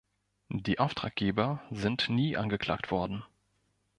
Die 0.57 0.79
Auftraggeber 0.79 1.61
sind 1.69 2.09
nie 2.09 2.35
angeklagt 2.35 2.89
worden. 2.89 3.23